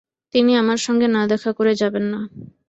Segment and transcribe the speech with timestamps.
[0.33, 2.19] তিনি আমার সঙ্গে না দেখা করে যাবেন না।